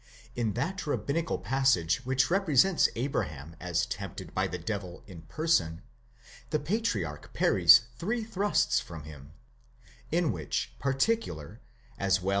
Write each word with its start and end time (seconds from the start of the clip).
In 0.35 0.53
that 0.53 0.87
rabbinical 0.87 1.37
pas 1.37 1.73
sage 1.73 1.97
which 2.05 2.31
represents 2.31 2.89
Abraham 2.95 3.55
as 3.59 3.85
tempted 3.85 4.33
by 4.33 4.47
the 4.47 4.57
devil 4.57 5.03
in 5.05 5.21
person, 5.21 5.83
the 6.49 6.57
patri 6.57 7.05
arch 7.05 7.31
parries 7.33 7.81
three 7.99 8.23
thrusts 8.23 8.79
from 8.79 9.03
him; 9.03 9.33
in 10.11 10.31
which 10.31 10.73
particular, 10.79 11.61
as 11.99 11.99
well 11.99 11.99
as 11.99 12.01
in 12.01 12.01
the 12.01 12.05
8 12.05 12.11
See 12.15 12.21
Wetstein, 12.21 12.29
5. 12.29 12.29